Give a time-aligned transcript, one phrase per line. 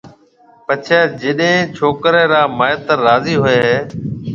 [0.65, 3.77] پڇيَ جڏَي ڇوڪرِي را مائيتر راضي ھوئيَ ھيَََ